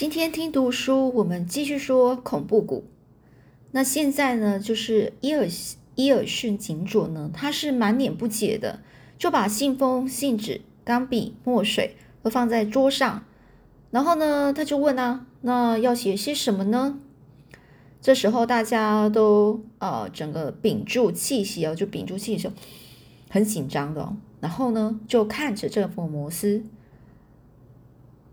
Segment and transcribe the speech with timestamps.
[0.00, 2.84] 今天听读书，我们继续说恐怖谷。
[3.72, 5.46] 那现在呢，就是伊尔
[5.94, 8.80] 伊尔逊警佐呢，他是满脸不解的，
[9.18, 13.24] 就把信封、信纸、钢笔、墨水都放在桌上，
[13.90, 16.98] 然后呢，他就问啊，那要写些什么呢？
[18.00, 22.50] 这时候大家都呃，整个屏住气息哦，就屏住气息，
[23.28, 24.16] 很紧张的。
[24.40, 26.64] 然后呢，就看着这福摩斯，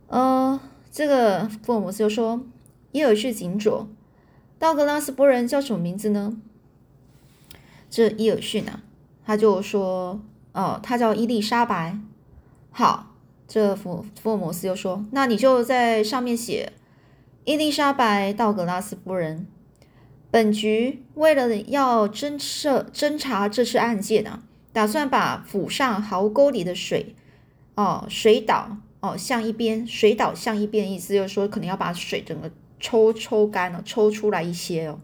[0.08, 0.62] 呃。
[0.92, 2.42] 这个福尔摩斯就说
[2.92, 3.88] ：“伊尔逊警佐，
[4.58, 6.38] 道格拉斯波人叫什么名字呢？”
[7.90, 8.82] 这伊尔逊啊，
[9.26, 10.20] 他就说
[10.54, 12.00] ：“哦，他叫伊丽莎白。”
[12.72, 13.16] 好，
[13.48, 16.74] 这福福尔摩斯又说：“那你就在上面写
[17.46, 19.48] 伊丽莎白道格拉斯夫人。
[20.30, 24.44] 本局为了要侦测侦查这次案件啊，
[24.74, 27.16] 打算把府上壕沟里的水
[27.76, 35.00] 哦水倒。”哦，向一边水倒向一边，意思就是说，可能要把水整个抽抽干了，抽出来一些哦。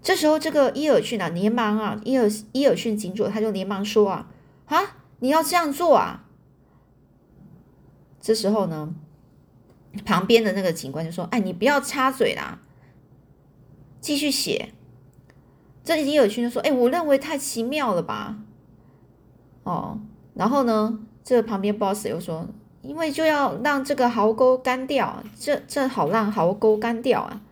[0.00, 4.30] 这时候，这个伊尔逊啊，连忙啊，伊尔伊尔逊警佐他就连忙说啊，
[4.66, 6.24] 啊，你要这样做啊。
[8.20, 8.94] 这时候呢，
[10.04, 12.60] 旁边的那个警官就说，哎，你不要插嘴啦，
[14.00, 14.72] 继续写。
[15.84, 18.38] 这伊尔逊就说，哎，我认为太奇妙了吧。
[19.64, 20.00] 哦，
[20.34, 21.05] 然后呢？
[21.26, 22.46] 这旁边 boss 又说
[22.82, 27.42] ：“因为就要让这个壕沟干掉，这这好让壕沟干掉啊！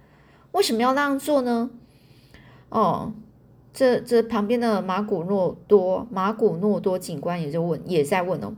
[0.52, 1.70] 为什么要那样做呢？”
[2.70, 3.12] 哦，
[3.72, 8.54] 这这旁边的马古诺多马古诺多警官也就问，也在问哦。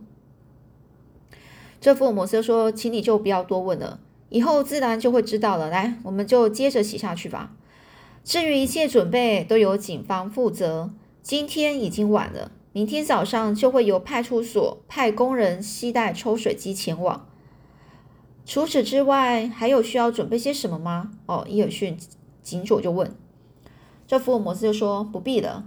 [1.81, 5.71] 这福尔摩斯说：“请你就不要多问了，以后自然就会知道了。
[5.71, 7.53] 来，我们就接着写下去吧。
[8.23, 10.91] 至于一切准备，都由警方负责。
[11.23, 17.27] 今天已经晚了。”明天早上就会由派出所派工人携带抽水机前往。
[18.45, 21.13] 除此之外，还有需要准备些什么吗？
[21.25, 21.97] 哦，伊尔逊
[22.43, 23.17] 警佐就问。
[24.07, 25.65] 这福尔摩斯就说不必了。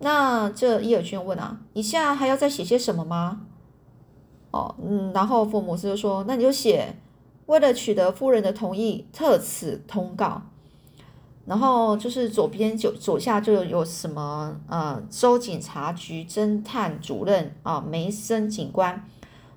[0.00, 3.42] 那这伊尔逊问啊，你现在还要再写些什么吗？
[4.50, 6.96] 哦，嗯，然后福尔摩斯就说，那你就写，
[7.46, 10.42] 为了取得夫人的同意，特此通告。
[11.46, 19.06] 然后就是左边就左下就有什么呃州警察局侦探主任啊梅森警官，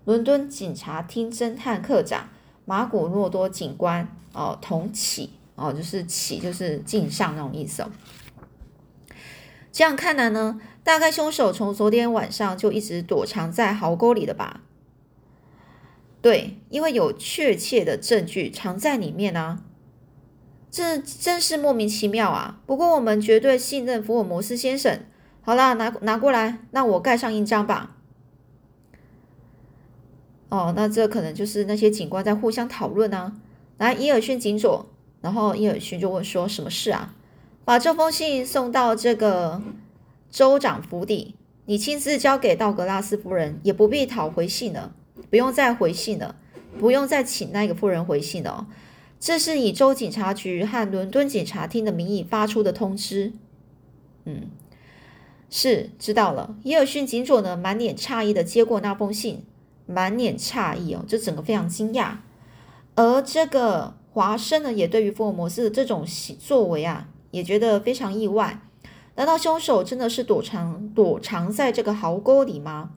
[0.03, 2.27] 伦敦警察厅侦探科长
[2.65, 7.89] 马古诺多警官哦同起哦就是起就是敬上那种意思哦。
[9.71, 14.59] 这样看来呢，大概凶手从昨天晚上就一直躲藏在壕沟里的吧？
[16.21, 19.59] 对，因为有确切的证据藏在里面呢。
[20.69, 22.59] 这真是莫名其妙啊！
[22.65, 24.99] 不过我们绝对信任福尔摩斯先生。
[25.41, 27.95] 好啦，拿拿过来，让我盖上印章吧。
[30.49, 33.33] 哦，那这可能就是那些警官在互相讨论啊。
[33.77, 34.85] 来，伊尔逊警佐，
[35.21, 37.15] 然后伊尔逊就问说：“什么事啊？”
[37.63, 39.61] 把这封信送到这个
[40.29, 41.35] 州长府邸，
[41.65, 44.93] 你亲自交给道格拉斯夫人，也不必讨回信了，
[45.29, 46.35] 不用再回信了，
[46.79, 48.67] 不用再请那个夫人回信了。
[49.19, 53.33] 这是以州警察局和伦敦警察厅的名义发出的通知。
[54.25, 54.51] 嗯，
[55.49, 56.55] 是知道了。
[56.63, 59.43] 伊尔逊警佐呢，满脸诧异的接过那封信，
[59.87, 62.17] 满脸诧异哦，这整个非常惊讶。
[62.93, 66.05] 而这个华生呢，也对于福尔摩斯的这种
[66.39, 68.61] 作为啊，也觉得非常意外。
[69.15, 72.91] 难道凶手真的是躲藏躲藏在这个壕沟里吗？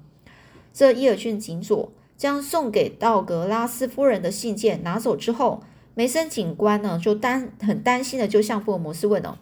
[0.73, 5.63] 这伊尔逊警佐将送给道格拉斯夫人的信件拿走之后。
[5.95, 9.39] 梅森警官呢，就担很担心的，就向福尔摩斯问哦：“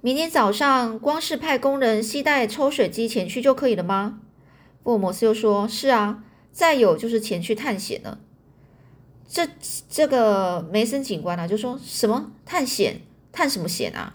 [0.00, 4.20] 明天早上光是派工人携带抽水机前去就可以了吗？”
[4.82, 8.20] 福尔摩斯又说：“是啊，再有就是前去探险了。”
[9.28, 9.48] 这
[9.90, 13.00] 这个梅森警官呢，就说什么探险？
[13.32, 14.14] 探什么险啊？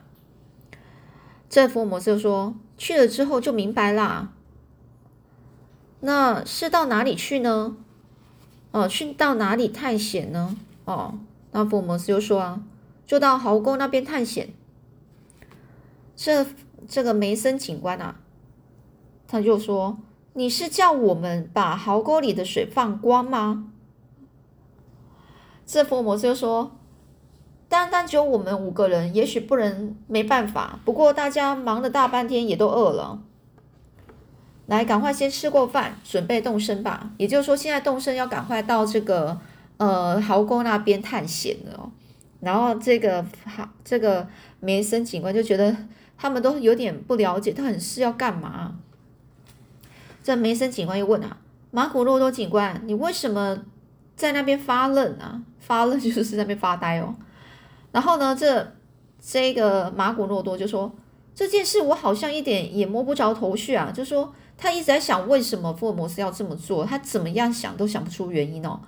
[1.50, 4.32] 这福尔摩斯又说：“去了之后就明白啦。”
[6.00, 7.76] 那是到哪里去呢？
[8.72, 10.58] 哦，去到哪里探险呢？
[10.92, 11.20] 哦，
[11.52, 12.62] 那福尔摩斯就说啊，
[13.08, 14.50] 就到壕沟那边探险。
[16.16, 16.46] 这
[16.88, 18.18] 这个梅森警官啊，
[19.28, 19.98] 他就说
[20.34, 23.72] ：“你是叫我们把壕沟里的水放光吗？”
[25.66, 26.72] 这福尔摩斯就说
[27.70, 30.80] ：“单单只有我们五个人，也许不能，没办法。
[30.86, 33.22] 不过大家忙了大半天，也都饿了。
[34.68, 37.12] 来，赶快先吃过饭，准备动身吧。
[37.18, 39.40] 也就是说，现在动身要赶快到这个。”
[39.82, 41.90] 呃，壕沟那边探险的哦，
[42.40, 44.28] 然后这个好，这个
[44.60, 45.76] 梅森警官就觉得
[46.16, 48.76] 他们都有点不了解，他很是要干嘛？
[50.22, 51.36] 这梅森警官又问啊，
[51.72, 53.58] 马古洛多警官，你为什么
[54.16, 57.16] 在那边发愣啊，发愣 就是在那边发呆哦。
[57.92, 58.76] 然后呢，这
[59.20, 60.94] 这个马古诺多就说
[61.34, 68.80] 这件事我好像一点也摸不着头绪啊，就说他一直在想为什么福尔摩斯要这么做，他怎么样想都想不出原因哦。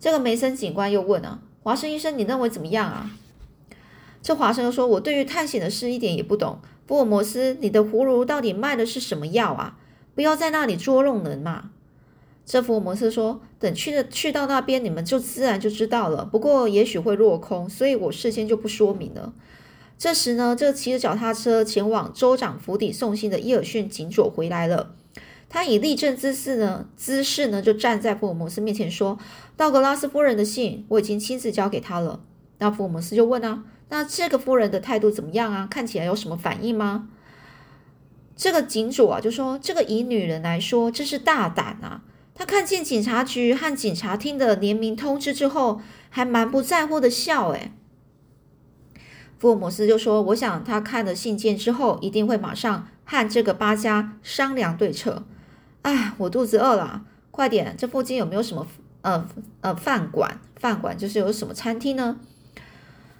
[0.00, 3.10] 这个梅森警官又问啊，华生医生，你认为怎么样啊？
[4.22, 6.58] 这华生又说，我对于探险的事一点也不懂。
[6.86, 9.76] 福尔摩斯，你的葫芦到底卖的是什么药啊？
[10.14, 11.70] 不要在那里捉弄人嘛！
[12.46, 16.24] 这福尔摩斯说：“等去的去到那边，你们就自然就知道了。
[16.24, 19.32] 不过也许会落空，所以我事先就不说明了。”
[19.98, 24.94] 这时呢，这骑着脚踏车前往州长府邸送信的伊尔逊警佐回来了。
[25.50, 29.18] 他以立正姿势呢，姿势呢就站在福尔摩斯面前说
[29.56, 32.20] ：“道格拉斯夫人的信我已经亲自交给他了。”
[32.58, 35.66] 那福尔摩斯就问啊：“那这个夫人的态度怎么样啊？
[35.70, 37.08] 看起来有什么反应吗？”
[38.36, 42.02] 这个警主啊，就说这个以女人来说，真是大胆啊！
[42.34, 45.80] 他看见警察局和警察厅的联名通知之后，
[46.10, 47.48] 还蛮不在乎的笑。
[47.48, 47.72] 诶
[49.38, 55.24] 福尔摩斯就说：“我想他看了信件之后，一定会马上和这个八家商量对策。”
[55.82, 57.74] 哎，我肚子饿了，快点！
[57.78, 58.66] 这附近有没有什么
[59.02, 59.26] 呃
[59.60, 60.40] 呃饭馆？
[60.56, 62.18] 饭馆就是有什么餐厅呢？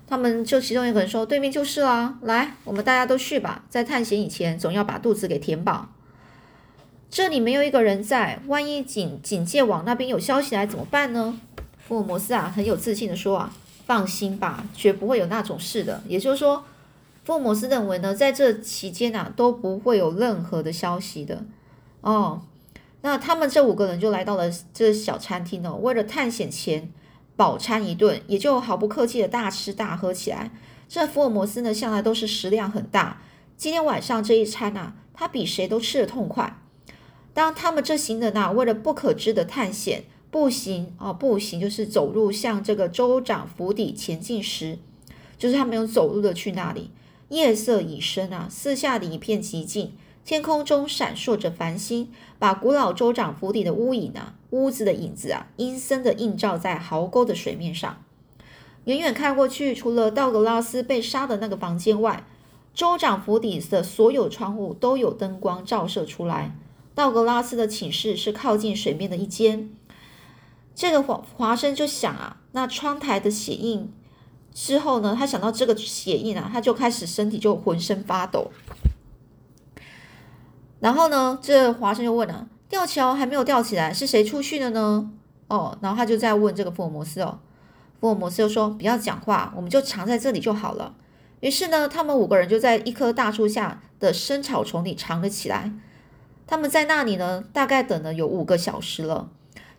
[0.06, 3.64] 他们就其中一个人说：“对面就是啦，来，我们大家都去吧。
[3.68, 5.88] 在探险以前，总要把肚子给填饱。
[7.10, 11.38] 这里没有一个人在，万一警警戒网那边有消息来怎么办呢？”
[11.86, 13.52] 福尔摩斯啊，很有自信的说：“啊，
[13.86, 16.64] 放心吧，绝不会有那种事的。”也就是说，
[17.24, 21.44] 福尔摩斯认为呢，在这期间啊，都不会有任何的消息的。
[22.00, 22.42] 哦，
[23.02, 26.92] 那他们这五个人就来到了这小餐厅哦，为了探险前。
[27.36, 30.50] 饱餐一顿，也就毫不客气的大吃大喝起来。
[30.88, 33.22] 这福尔摩斯呢，向来都是食量很大。
[33.56, 36.60] 今天晚上这一餐啊，他比谁都吃得痛快。
[37.32, 40.02] 当他们这行人啊，为了不可知的探险，
[40.32, 44.80] 步行啊，步行就是走路向这个州长府邸前进时，
[45.38, 46.90] 就是他们用走路的去那里。
[47.28, 49.92] 夜色已深啊，四下的一片寂静。
[50.28, 58.04] 天空中闪烁着繁星，把古老州长府邸的屋影啊，屋子的影子啊，阴森的映照在壕沟的水面上。
[58.84, 62.26] 远远看过去，除了道格拉斯被杀的那个房间外，
[62.74, 66.54] 州长府邸的所有窗户都有灯光照射出来。
[66.94, 69.70] 道格拉斯的寝室是靠近水面的一间。
[70.74, 73.90] 这个华华生就想啊，那窗台的血印
[74.52, 78.50] 之后呢，他想到这个血印啊，他就开始身体就浑身发抖。
[80.80, 85.10] 然后呢，这华生就问了：“吊桥还没有吊起来，是谁出去的呢？”
[85.48, 87.40] 哦，然后他就在问这个福尔摩斯哦。
[88.00, 90.94] 福尔摩斯就说：“不要讲话，我们就藏在这里就好了。”
[91.40, 95.72] 于是呢，他们五个人就在一棵大树下的深草丛里藏了起来。
[96.46, 99.30] 他们在那里呢，大概等了有五个小时了。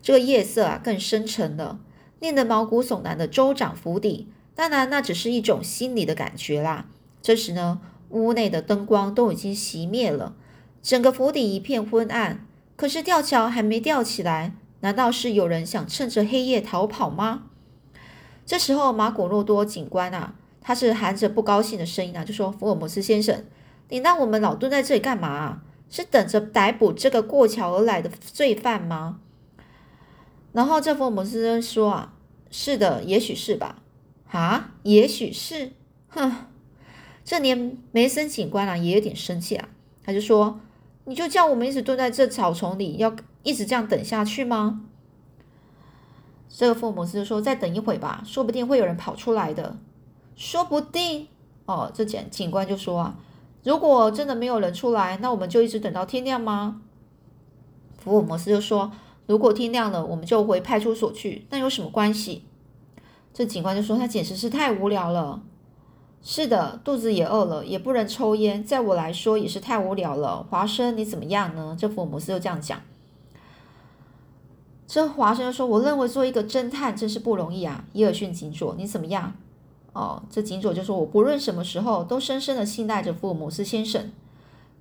[0.01, 1.79] 这个夜色啊，更深沉了，
[2.19, 4.27] 令得毛骨悚然的州长府邸。
[4.55, 6.85] 当然，那只是一种心理的感觉啦。
[7.21, 7.79] 这时呢，
[8.09, 10.33] 屋内的灯光都已经熄灭了。
[10.81, 12.45] 整个府邸一片昏暗，
[12.75, 17.43] 可是吊桥还没吊起来，难道是有人想趁着黑夜逃跑吗？
[18.45, 23.43] 这时候，马古诺多警官啊，他是含着不高兴的声音啊，就说：“福尔摩斯先生，
[23.89, 25.61] 你让我们老蹲在这里干嘛啊？
[25.89, 29.19] 是等着逮捕这个过桥而来的罪犯吗？”
[30.53, 32.13] 然后这福尔摩斯说：“啊，
[32.49, 33.81] 是的，也许是吧。
[34.31, 35.73] 啊，也许是。
[36.07, 36.47] 哼，
[37.23, 39.69] 这年梅森警官啊也有点生气啊，
[40.03, 40.61] 他就说。”
[41.09, 43.11] 你就叫我们一直蹲在这草丛里，要
[43.41, 44.81] 一直这样等下去吗？
[46.47, 49.75] 这个福尔摩斯就说：“再等一会吧，说不定会有人跑出来的。”
[50.37, 51.27] 说不定
[51.65, 53.15] 哦，这警警官就说：“啊，
[53.63, 56.79] 如果真的没有人出来，那我们就一直等到天亮吗？”
[57.97, 58.91] 福尔摩斯就说
[59.25, 62.43] ：“如果天亮了，我们就回派出所去，那有什么关系？”
[63.33, 65.41] 这警官就说：“他简直是太无聊了。”
[66.21, 70.45] 是的，肚子也饿了，也不能抽烟，在我来说也是太无聊了。
[70.49, 71.75] 华生，你怎么样呢？
[71.79, 72.81] 这福尔摩斯就这样讲。
[74.85, 79.33] 这华生就说：“我认为做一个侦探真是不容易啊。”伊尔逊警佐，你怎么样？
[79.93, 84.11] 哦，这警佐就说：“我不论什么时候都深深的信赖着福尔摩斯先生。”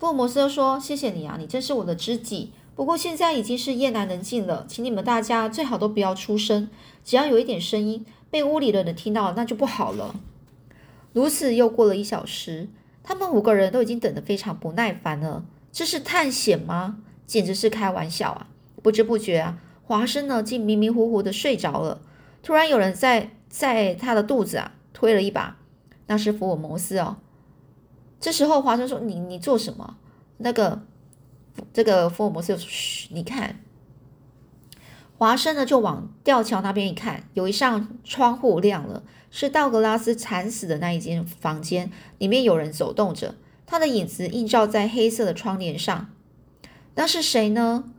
[0.01, 2.53] 福尔摩斯就说：“谢谢你啊，你真是我的知己。
[2.75, 6.69] 不过现在已经是夜阑人静了，请你们大家最好都不要出声，
[7.05, 10.15] 只要有一点声音被屋里的人听到，那就不好了。”
[11.19, 12.69] 如此又过了一小时，
[13.03, 15.45] 他们五个人都已经等得非常不耐烦了。
[15.73, 16.99] 这是探险吗？
[17.27, 18.47] 简直是开玩笑啊！
[18.85, 22.01] 不知不觉啊，华生呢竟迷迷糊糊的睡着了。
[22.41, 25.57] 突然有人在在他的肚子啊推了一把，
[26.07, 27.17] 那是福尔摩斯哦。
[28.21, 29.97] 这时候华生说：“你你做什么？”
[30.39, 30.83] 那个
[31.73, 33.59] 这个福尔摩斯嘘，你看，
[35.19, 43.35] 华生呢就往吊桥那边一看，有一扇窗户亮了，是道格拉斯惨死的那一间房间，里面有人走动着，
[43.67, 46.09] 他的影子映照在黑色的窗帘上。
[46.95, 47.91] 那是谁呢？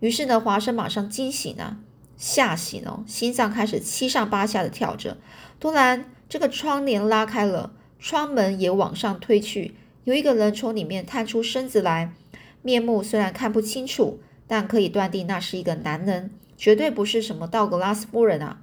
[0.00, 1.76] 于是呢，华生马上惊醒了，
[2.16, 5.18] 吓醒了，心脏开始七上八下的跳着。
[5.60, 12.14] 突然，这个窗帘拉开了，窗门也往上推去，有一个人从里面探出身子来，
[12.62, 16.30] 面目虽然看不清楚，但可以断定那是一个男人。
[16.56, 18.58] 绝对不是什么道格拉斯夫人啊！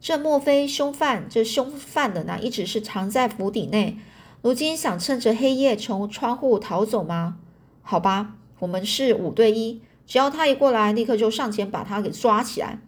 [0.00, 1.26] 这莫非凶犯？
[1.28, 3.98] 这凶犯的呢，一直是藏在府邸内，
[4.42, 7.38] 如今想趁着黑夜从窗户逃走吗？
[7.82, 12.80] 好吧，我们是五对一，只要他一过来，立刻就上前把他给抓起来。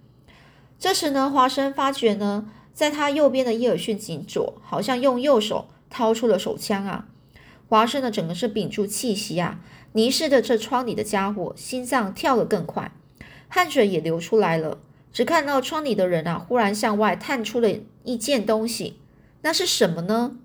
[0.78, 7.06] 这时呢，华生发觉呢，在他右边的伊尔逊警左好像用右手掏出了手枪啊！
[7.68, 9.60] 华生呢，整个是屏住气息啊，
[9.92, 12.92] 凝视着这窗里的家伙，心脏跳得更快。
[13.50, 14.78] 汗水也流出来了，
[15.12, 17.68] 只看到窗里的人啊，忽然向外探出了
[18.04, 18.96] 一件东西，
[19.42, 20.36] 那是什么呢？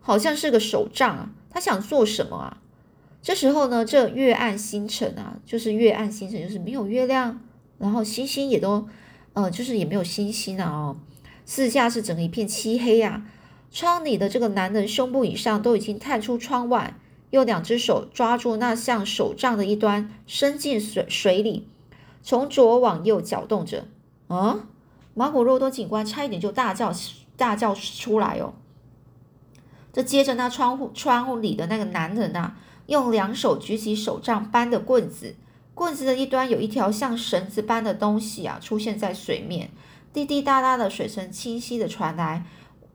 [0.00, 1.30] 好像是个手杖啊！
[1.50, 2.56] 他想做什么啊？
[3.22, 7.38] 这时候呢，这月暗星辰啊，就是月暗星辰，就是没有月亮，
[7.78, 8.88] 然后星星也都，
[9.34, 10.96] 呃，就是也没有星星啊哦，
[11.44, 13.26] 四下是整个一片漆黑呀。
[13.70, 16.94] 窗里的这个男人胸部以上都已经探出窗外，
[17.28, 21.68] 用两只手抓住那像手杖的一端，伸进水水里。
[22.22, 23.86] 从左往右搅动着，
[24.28, 24.68] 啊！
[25.14, 26.92] 马古洛多警官差一点就大叫
[27.36, 28.54] 大叫出来哦。
[29.92, 32.54] 这接着，那窗户窗户里的那个男人呐，
[32.86, 35.34] 用两手举起手杖般的棍子，
[35.74, 39.70] 棍子的一端有一条像绳子般的东西啊，出现在水面，
[40.12, 42.46] 滴滴答答的水声清晰的传来。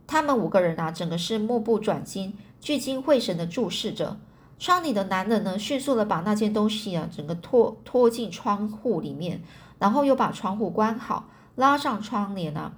[0.08, 4.18] 他们五个人啊，整个是目不转睛、聚精会神的注视着。
[4.58, 9.42] 窗里的男人呢，迅速的把那件东西啊，整个拖拖进窗户里面，
[9.80, 12.74] 然后又把窗户关好，拉上窗帘啊。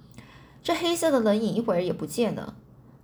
[0.63, 2.55] 这黑色的人影一会儿也不见了。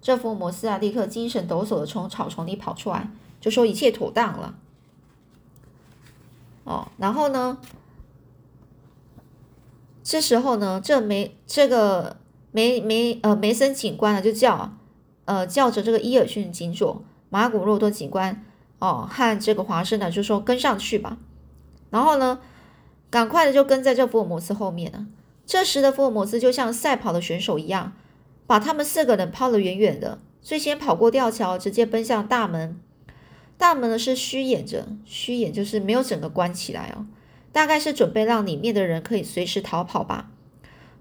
[0.01, 4.56] 这福尔摩斯啊，立刻精神抖擞的从草丛里跑出来，就说一切妥当了。
[6.65, 7.60] 哦，然后呢，
[10.03, 12.18] 这时候呢，这梅这个
[12.51, 14.74] 梅梅呃梅森警官呢，就叫
[15.25, 18.44] 呃叫着这个伊尔逊警佐马古洛多警官。
[18.83, 21.17] 哦，和这个华生呢，就说跟上去吧。
[21.89, 22.41] 然后呢，
[23.09, 25.07] 赶快的就跟在这福尔摩斯后面呢。
[25.45, 27.93] 这时的福尔摩斯就像赛跑的选手一样，
[28.45, 30.19] 把他们四个人抛得远远的。
[30.41, 32.77] 最先跑过吊桥，直接奔向大门。
[33.57, 37.05] 大门呢是虚掩着，虚掩就是没有整个关起来哦，
[37.53, 40.29] 大概是准备让里面的人可以随时逃跑吧。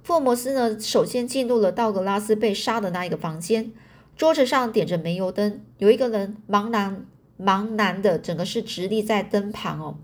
[0.04, 3.72] 福尔摩斯呢，首先进入了道格拉斯被杀的那一个房间，
[4.16, 7.04] 桌子上点着煤油灯，有一个人茫然。
[7.38, 9.98] 茫然的，整个是直立在灯旁哦。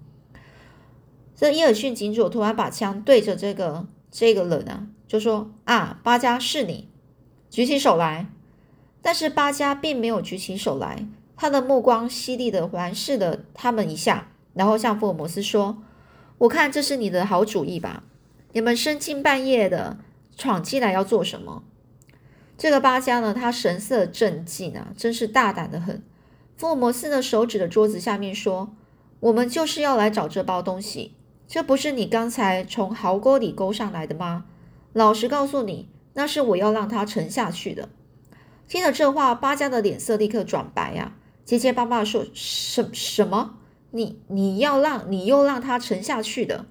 [1.34, 6.88] 这伊尔逊警主突然把枪对着这个这个人啊，就说：“啊，巴加是你，
[7.48, 8.26] 举起手来。”
[9.00, 11.06] 但是巴加并没有举起手来，
[11.36, 15.80] 他的目光犀利的环视了他们一下，然后向福尔摩斯说
[16.38, 18.02] ：“我看这是你的好主意吧？
[18.52, 19.98] 你们深更半夜的
[20.36, 21.62] 闯进来要做什么？”
[22.58, 26.02] 这个巴加呢，他神色镇静啊，真是大胆的很。
[26.58, 28.74] 福尔摩斯的手指的桌子下面说
[29.20, 31.14] ：“我们就是要来找这包东西，
[31.46, 34.46] 这不是你刚才从壕沟里勾上来的吗？
[34.92, 37.88] 老实告诉你，那是我要让他沉下去的。”
[38.66, 43.54] 听了这话，巴加的脸色立刻转白呀，结结巴巴说：“什什么？
[43.92, 46.66] 你你要让你又让他沉下去的？”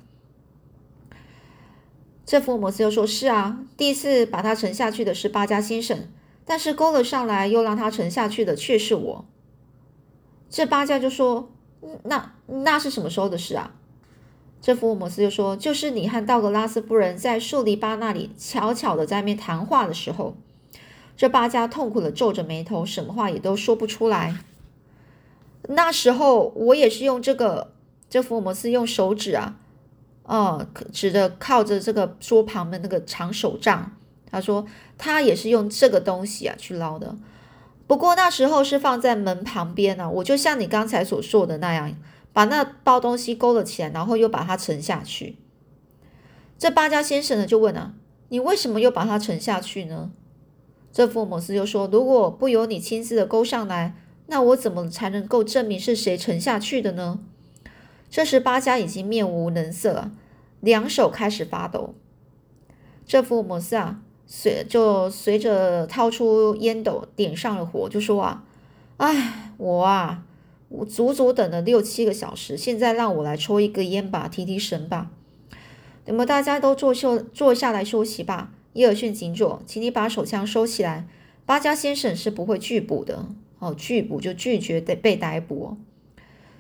[2.26, 6.10] 这福尔摩斯又说：“是啊，第一次把他沉下去的是巴加先生，
[6.44, 9.26] 但是勾了上来又让他沉下去的却是我。”
[10.50, 11.50] 这八家就说
[12.04, 13.72] ：“那那是什么时候的事啊？”
[14.62, 20.36] 这福尔摩斯就说：“就是你和道格拉斯夫人在树篱笆那里悄悄的在那边谈话的时候。”
[21.16, 24.36] 这八家痛苦的皱着眉头，什么话也都说不出来。
[25.68, 27.74] 那时候我也是用这个，
[28.10, 29.58] 这福尔摩斯用手指啊，
[30.24, 33.92] 哦，指着靠着这个桌旁的那个长手杖，
[34.30, 34.66] 他说
[34.98, 37.16] 他也是用这个东西啊去捞的。
[37.88, 41.98] 不过那时候是放在门旁边呢，我就像你刚才所说的那样，
[42.34, 45.38] 把那包东西勾了起来，然后又把它沉下去。
[46.58, 47.94] 这巴家先生呢就问啊，
[48.28, 50.12] 你为什么又把它沉下去呢？
[50.92, 53.96] 这福尔摩斯就说，如果不由你亲自的勾上来，
[54.28, 57.20] 那我怎么才能够证明是谁沉下去的呢？
[58.10, 60.12] 这时巴家已经面无能色了，
[60.60, 61.96] 两手开始发抖。
[63.06, 64.02] 这福尔摩斯啊。
[64.28, 68.44] 随就随着掏出烟斗，点上了火，就说啊，
[68.98, 70.26] 哎，我啊，
[70.68, 75.10] 我足足等了六七个小时，现在让我来抽一个烟吧，提提神吧。
[76.06, 78.52] 那么大家都坐休坐下来休息吧。
[78.74, 81.08] 伊尔逊警佐，请你把手枪收起来。
[81.46, 83.26] 巴加先生是不会拒捕的。
[83.60, 85.78] 哦，拒捕就拒绝被被逮捕。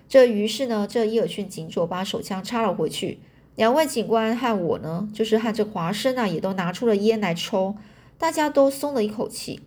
[0.09, 3.19] 这于是呢，这伊尔逊警佐把手枪插了回去。
[3.57, 7.75] 两位警官和我呢，就是和这华生啊，也都拿出了烟来抽。
[8.19, 9.61] 大家都松了一口气。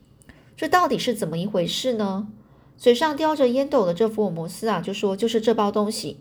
[0.56, 2.28] 这到底是怎么一回事呢？
[2.76, 6.20] 嘴上叼着烟斗的这福尔摩斯啊，就说：“就是这包东西。”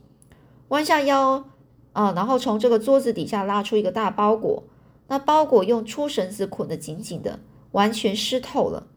[0.70, 1.46] 弯下腰
[1.94, 4.64] 啊，然后从这个桌子底下拉出一个大包裹。
[5.08, 7.40] 那包裹用粗绳子捆得紧紧的，
[7.74, 8.88] 完全湿透了，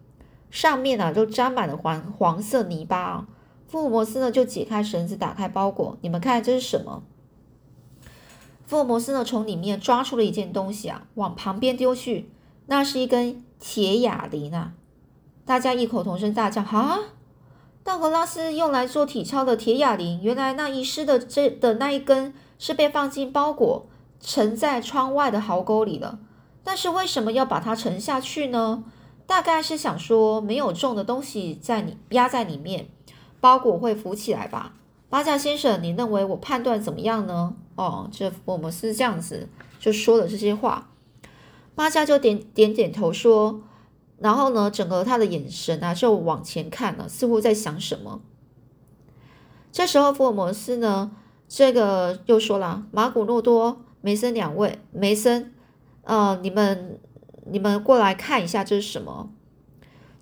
[0.50, 3.28] 上面啊都沾满了黄黄色泥巴啊。
[3.66, 7.02] 福尔摩斯呢就解开绳子，打开包裹，你们看这是什么？
[8.72, 12.30] 福尔摩斯呢从里面抓出了一件东西啊，往旁边丢去，
[12.68, 14.72] 那是一根铁哑铃啊！
[15.44, 16.98] 大家异口同声大叫：“啊！
[17.84, 23.84] 道格拉斯用来做体操的铁哑铃，原来那遗失的这的那一根是被放进包裹。”
[24.18, 26.18] 沉在窗外的壕沟里了，
[26.64, 28.84] 但是为什么要把它沉下去呢？
[29.26, 32.88] 大概是想说没有重的东西在你压在里面，
[33.38, 34.72] 包裹会浮起来吧。
[35.12, 37.54] 巴加先生，你认为我判断怎么样呢？
[37.74, 39.46] 哦，这我们是这样子
[39.78, 40.88] 就说了这些话，
[41.74, 43.60] 巴加就点点点头说，
[44.16, 48.22] 然后呢，整个他的眼神啊就往前看了，似乎在想什么。
[49.70, 51.10] 这时候福尔摩斯呢，
[51.46, 53.82] 这个又说了，马古诺多。
[54.00, 55.52] 梅森两位，梅森，
[56.04, 56.98] 呃，你们
[57.44, 59.28] 你们过来看一下，这是什么？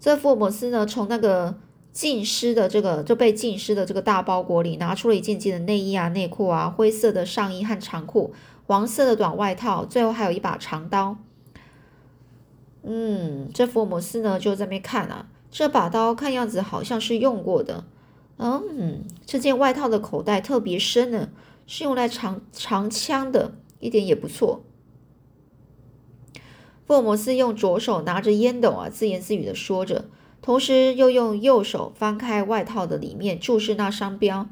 [0.01, 1.55] 这福尔摩斯呢，从那个
[1.93, 8.33] 浸湿的这个就被浸湿的这个大包裹里拿出了一件件的内衣啊、内裤啊、灰色的上衣和长裤、
[8.67, 11.17] 黄色的短外套，最后还有一把长刀。
[12.83, 17.85] 嗯，这福尔摩斯呢就在那边看啊，这把刀看样子好像是用过的。
[18.39, 21.29] 嗯，这件外套的口袋特别深呢，
[21.67, 23.53] 是用来藏藏枪的。
[23.81, 24.63] 一点也不错。
[26.87, 30.05] 福尔摩斯用左手拿着烟斗啊，自言自语的说着，
[30.43, 34.49] 同时又用右手翻开外套的里面，注视那商标。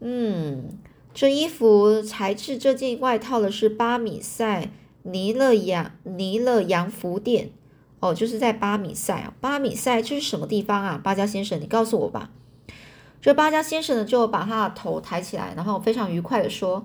[0.00, 0.78] 嗯，
[1.14, 4.70] 这衣服材质，这件外套的是巴米塞
[5.02, 7.50] 尼勒洋尼勒洋服店。
[8.00, 9.32] 哦，就是在巴米塞啊。
[9.40, 11.00] 巴米塞这是什么地方啊？
[11.02, 12.30] 巴加先生，你告诉我吧。
[13.20, 16.84] 这巴加先生呢，就把他的头抬起来，然后非常愉快的说。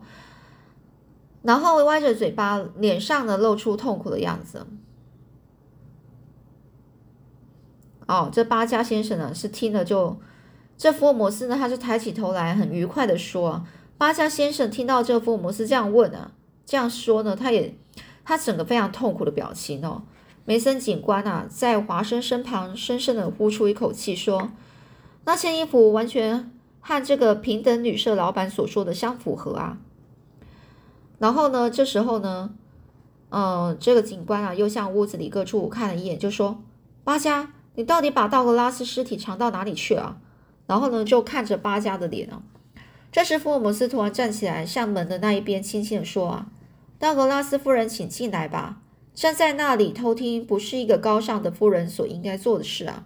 [1.42, 4.68] 然后歪着嘴巴，脸上呢露出痛苦的样子。
[8.08, 10.18] 哦，这巴加先生呢是听了就，
[10.78, 13.66] 这福尔摩斯呢他就抬起头来，很愉快的说
[13.98, 16.32] ：“巴加先生听到这福尔摩斯这样问啊，
[16.66, 17.76] 这样说呢，他也
[18.24, 20.04] 他整个非常痛苦的表情哦。”
[20.46, 24.50] 梅森警官啊，在华生身旁深深的呼出一口气，说
[25.26, 29.78] ：“那件衣服完全和这个平等旅社老板所说的相符合啊。”
[31.20, 31.70] 然后呢？
[31.70, 32.52] 这时候呢，
[33.32, 36.62] 嗯，这个警官啊，又向屋子里各处看了一眼，就说
[37.04, 40.20] ：“巴加，你到底把道格拉斯尸体藏到哪里去了？”
[40.68, 42.44] 然后呢，就看着巴加的脸啊。
[43.12, 46.48] 这时，福尔摩斯突然站起来，向门的那一边轻轻的说：“啊，
[47.00, 48.82] 道格拉斯夫人，请进来吧。
[49.14, 53.06] 站在那里偷听，不是一个高尚的夫人所应该做的事啊。”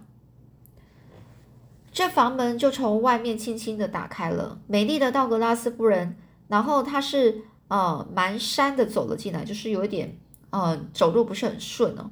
[1.92, 6.16] 这房门就从外面轻轻的打开了，美丽的道格拉斯夫人，
[6.48, 7.44] 然后她是。
[7.68, 10.18] 呃，蹒跚的走了进来，就是有一点，
[10.50, 12.10] 呃，走路不是很顺哦。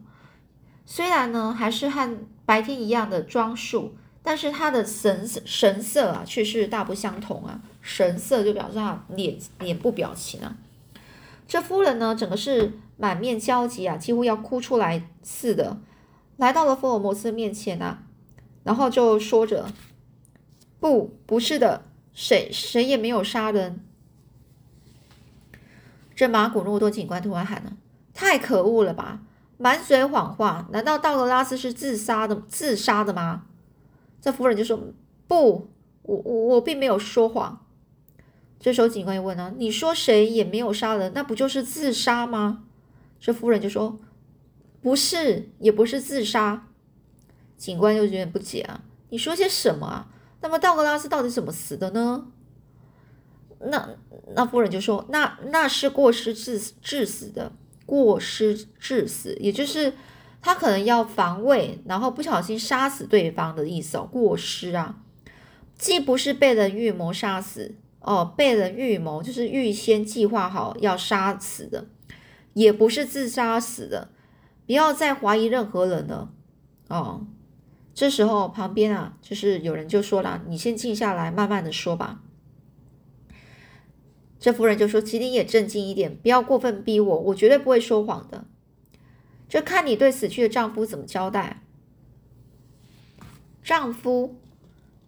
[0.87, 2.19] 虽然呢，还是和
[2.51, 7.63] 白天一样的装束，但是他的神神色啊，却是大不相同啊。
[7.81, 10.57] 神色就表示他脸脸部表情啊。
[11.47, 15.79] 这夫人呢，整个是满面焦急啊，几乎要哭出来似的，
[16.39, 18.03] 来到了福尔摩斯面前啊，
[18.65, 19.69] 然后就说着
[20.81, 23.79] ：“不，不是的，谁谁也没有杀人。”
[26.17, 27.75] 这马古诺多警官突然喊了
[28.13, 29.21] ：“太可恶了吧！
[29.61, 32.35] 满嘴谎话，难道道格拉斯是自杀的？
[32.49, 33.45] 自杀的吗？”
[34.23, 34.81] 这夫人就说
[35.29, 35.69] ：“不，
[36.03, 37.67] 我我我并没有说谎。”
[38.59, 42.65] 这时候警官又问了：“你说谁也没有杀人，那不就是自杀吗？”
[43.21, 44.01] 这夫人就说
[44.81, 46.67] ：“不是，也不是自杀。”
[47.59, 50.09] 警官又有点不解啊：“你说些什么啊？
[50.41, 52.27] 那么道格拉斯到底怎么死的呢？”
[53.61, 53.91] 那
[54.35, 57.53] 那夫人就说：“那那是过失致致死的，
[57.91, 59.93] 过失致死，也就是
[60.41, 64.09] 他可能要防卫，然后不小心杀死对方的意思哦。
[64.09, 65.01] 过失啊，
[65.77, 71.89] 既不是被人预谋杀死哦，被人预谋就是预先计划好要杀死的，
[72.53, 74.11] 也不是自杀死的。
[74.67, 76.31] 不要再怀疑任何人了
[76.87, 77.27] 哦。
[77.93, 82.21] 这时候旁边啊，就是有人就说了：‘你先静下来，慢慢的说吧。’
[84.41, 88.47] 这夫人就说：“请你也镇静一点，不要过分逼我，我绝对不会说谎的。
[89.51, 91.63] 这看你对死去的丈夫怎么交代。”
[93.63, 94.37] 丈夫，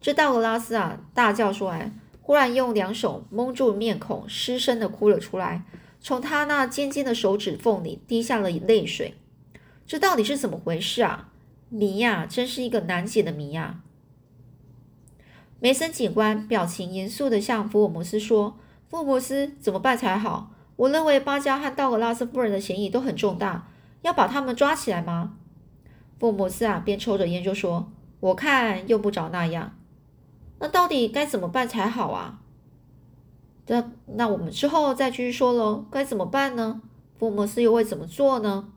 [0.03, 5.65] 这道格拉斯啊，大叫出来，忽然用两手蒙住面孔，失声的哭了出来，
[5.99, 9.15] 从他那尖尖的手指缝里滴下了泪水。
[9.87, 11.31] 这到底是怎么回事啊？
[11.71, 13.81] 谜呀，真是一个难解的谜呀！
[15.59, 18.59] 梅森警官表情严肃的向福尔摩斯说。
[18.93, 20.51] 福摩斯怎么办才好？
[20.77, 23.67] 我认为巴加和道格拉斯夫人的嫌疑都很重大，
[24.03, 25.33] 要把他们抓起来吗？
[26.21, 29.73] 福摩斯啊，边抽着烟就说：“我看用不着那样。
[30.59, 32.41] 那到底该怎么办才好啊？”
[33.69, 35.87] 那那我们之后再继续说喽。
[35.91, 36.83] 该怎么办呢？
[37.19, 38.69] 福摩斯又会怎么做呢？